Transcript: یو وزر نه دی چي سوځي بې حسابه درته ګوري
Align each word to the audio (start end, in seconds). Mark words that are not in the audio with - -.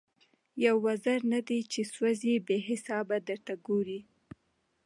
یو 0.65 0.75
وزر 0.85 1.19
نه 1.33 1.39
دی 1.47 1.59
چي 1.71 1.81
سوځي 1.93 2.35
بې 2.47 2.57
حسابه 2.67 3.17
درته 3.29 3.53
ګوري 3.67 3.99